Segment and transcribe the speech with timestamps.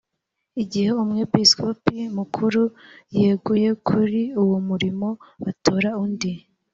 [0.63, 2.61] igihe umwepisikopi mukuru
[3.17, 5.09] yeguye kuri uwo murimo
[5.43, 6.31] batora undi.